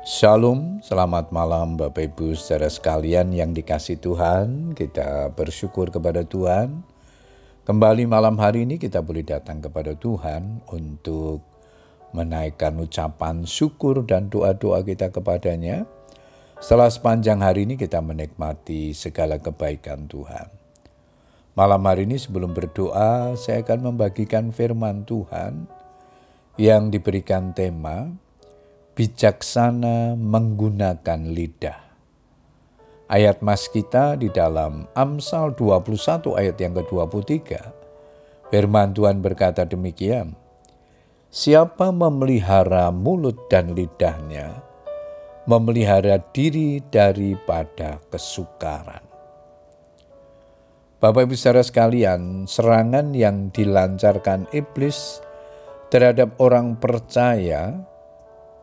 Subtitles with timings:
[0.00, 4.72] Shalom, selamat malam Bapak Ibu saudara sekalian yang dikasih Tuhan.
[4.72, 6.80] Kita bersyukur kepada Tuhan.
[7.68, 11.44] Kembali malam hari ini kita boleh datang kepada Tuhan untuk
[12.16, 15.84] menaikkan ucapan syukur dan doa-doa kita kepadanya.
[16.64, 20.48] Setelah sepanjang hari ini kita menikmati segala kebaikan Tuhan.
[21.52, 25.68] Malam hari ini sebelum berdoa, saya akan membagikan firman Tuhan
[26.56, 28.16] yang diberikan tema
[29.00, 31.80] bijaksana menggunakan lidah.
[33.08, 37.40] Ayat mas kita di dalam Amsal 21 ayat yang ke-23.
[38.52, 40.36] Firman Tuhan berkata demikian,
[41.32, 44.60] Siapa memelihara mulut dan lidahnya,
[45.48, 49.00] memelihara diri daripada kesukaran.
[51.00, 55.24] Bapak Ibu saudara sekalian, serangan yang dilancarkan iblis
[55.88, 57.88] terhadap orang percaya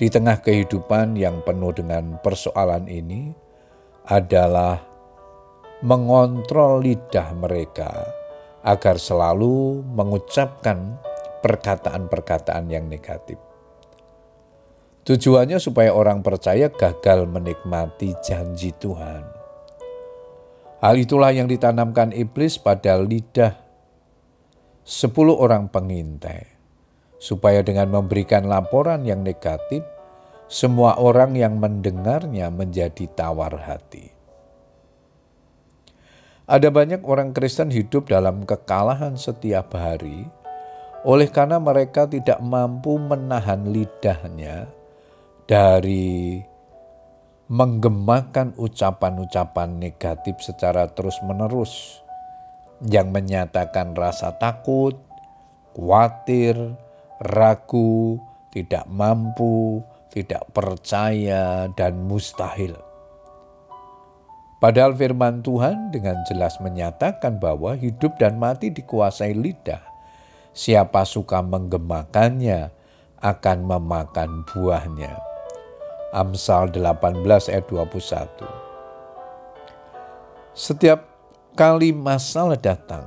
[0.00, 3.36] di tengah kehidupan yang penuh dengan persoalan ini
[4.08, 4.80] adalah
[5.84, 8.08] mengontrol lidah mereka
[8.64, 10.96] agar selalu mengucapkan
[11.44, 13.36] perkataan-perkataan yang negatif.
[15.04, 19.20] Tujuannya supaya orang percaya gagal menikmati janji Tuhan.
[20.80, 23.52] Hal itulah yang ditanamkan iblis pada lidah
[24.80, 26.59] sepuluh orang pengintai
[27.20, 29.84] supaya dengan memberikan laporan yang negatif,
[30.48, 34.10] semua orang yang mendengarnya menjadi tawar hati.
[36.50, 40.26] Ada banyak orang Kristen hidup dalam kekalahan setiap hari,
[41.06, 44.66] oleh karena mereka tidak mampu menahan lidahnya
[45.46, 46.42] dari
[47.50, 52.02] menggemakan ucapan-ucapan negatif secara terus-menerus
[52.86, 54.98] yang menyatakan rasa takut,
[55.74, 56.56] khawatir,
[57.20, 58.16] ragu,
[58.50, 62.74] tidak mampu, tidak percaya, dan mustahil.
[64.60, 69.80] Padahal firman Tuhan dengan jelas menyatakan bahwa hidup dan mati dikuasai lidah.
[70.52, 72.68] Siapa suka menggemakannya
[73.24, 75.16] akan memakan buahnya.
[76.12, 78.44] Amsal 18 ayat 21.
[80.52, 81.06] Setiap
[81.54, 83.06] kali masalah datang,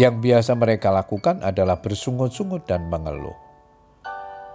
[0.00, 3.36] yang biasa mereka lakukan adalah bersungut-sungut dan mengeluh.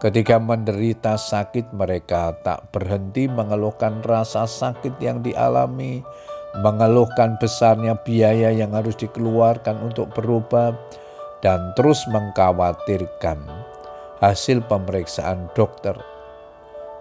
[0.02, 6.02] Ketika menderita sakit, mereka tak berhenti mengeluhkan rasa sakit yang dialami,
[6.66, 10.74] mengeluhkan besarnya biaya yang harus dikeluarkan untuk berobat,
[11.46, 13.38] dan terus mengkhawatirkan
[14.26, 15.94] hasil pemeriksaan dokter.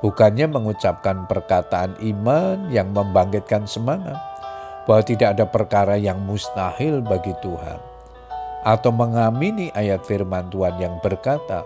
[0.04, 4.20] Bukannya mengucapkan perkataan iman yang membangkitkan semangat
[4.84, 7.93] bahwa tidak ada perkara yang mustahil bagi Tuhan
[8.64, 11.62] atau mengamini ayat firman Tuhan yang berkata,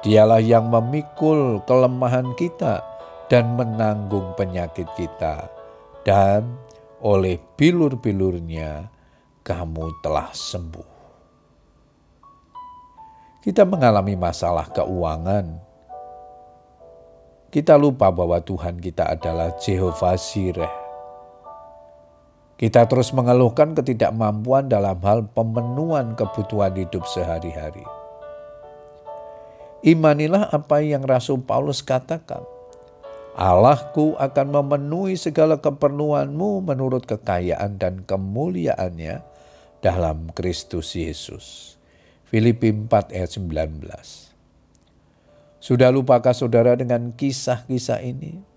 [0.00, 2.80] Dialah yang memikul kelemahan kita
[3.28, 5.52] dan menanggung penyakit kita,
[6.08, 6.56] dan
[7.04, 8.88] oleh bilur-bilurnya
[9.44, 10.88] kamu telah sembuh.
[13.44, 15.68] Kita mengalami masalah keuangan.
[17.52, 20.79] Kita lupa bahwa Tuhan kita adalah Jehovah Sireh
[22.60, 27.80] kita terus mengeluhkan ketidakmampuan dalam hal pemenuhan kebutuhan hidup sehari-hari.
[29.80, 32.44] Imanilah apa yang Rasul Paulus katakan.
[33.32, 39.24] Allahku akan memenuhi segala keperluanmu menurut kekayaan dan kemuliaannya
[39.80, 41.80] dalam Kristus Yesus.
[42.28, 43.88] Filipi 4 ayat 19.
[45.64, 48.49] Sudah lupakah saudara dengan kisah-kisah ini?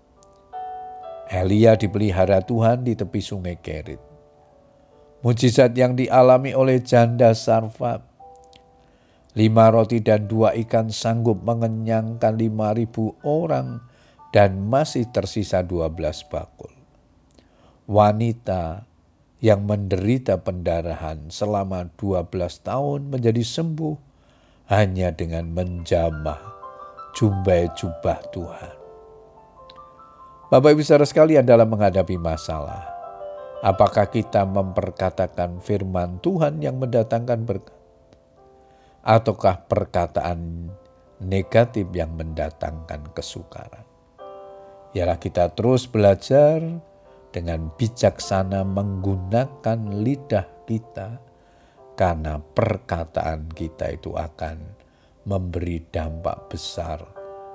[1.32, 4.00] Elia dipelihara Tuhan di tepi sungai Kerit.
[5.24, 8.04] Mujizat yang dialami oleh janda Sarfat.
[9.34, 13.82] Lima roti dan dua ikan sanggup mengenyangkan lima ribu orang
[14.30, 16.70] dan masih tersisa dua belas bakul.
[17.88, 18.86] Wanita
[19.40, 23.96] yang menderita pendarahan selama dua belas tahun menjadi sembuh
[24.70, 26.38] hanya dengan menjamah
[27.16, 28.83] jumbai jubah Tuhan.
[30.54, 32.86] Bapak Ibu saudara sekalian dalam menghadapi masalah,
[33.58, 37.74] apakah kita memperkatakan firman Tuhan yang mendatangkan berkat?
[39.02, 40.70] Ataukah perkataan
[41.26, 43.82] negatif yang mendatangkan kesukaran?
[44.94, 46.62] Ialah kita terus belajar
[47.34, 51.18] dengan bijaksana menggunakan lidah kita
[51.98, 54.62] karena perkataan kita itu akan
[55.26, 57.02] memberi dampak besar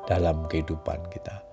[0.03, 1.47] dalam kehidupan kita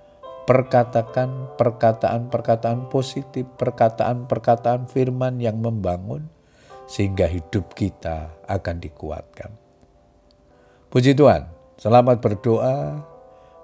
[0.47, 6.31] perkatakan perkataan-perkataan positif, perkataan-perkataan firman yang membangun,
[6.87, 9.51] sehingga hidup kita akan dikuatkan.
[10.87, 13.03] Puji Tuhan, selamat berdoa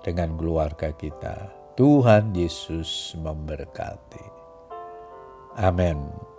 [0.02, 1.54] dengan keluarga kita.
[1.78, 4.26] Tuhan Yesus memberkati.
[5.56, 6.31] Amin.